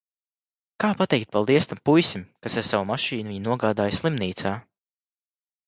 [0.83, 4.59] Kā pateikt paldies tam puisim, kas ar savu mašīnu viņu nogādāja slimnīcā...